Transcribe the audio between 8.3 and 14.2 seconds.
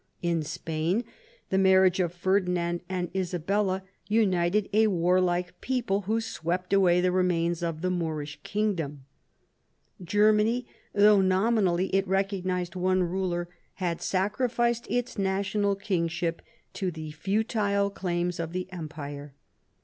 kingdom. Germany, though nominally it recognised one ruler, had